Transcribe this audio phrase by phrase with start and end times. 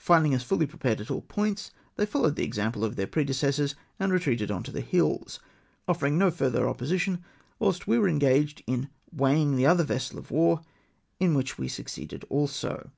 [0.00, 4.12] Finding us fully prepared at all points, they followed the example of their predecessors, and
[4.12, 5.38] retreated to the hills,
[5.86, 7.22] offering no further opposition,
[7.60, 10.62] whilst we were engaged in weighing the other vessel of war,
[11.20, 12.90] in wliich we succeeded also.